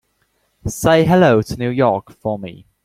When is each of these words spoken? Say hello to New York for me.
Say 0.65 1.05
hello 1.05 1.43
to 1.43 1.57
New 1.57 1.69
York 1.69 2.11
for 2.11 2.39
me. 2.39 2.65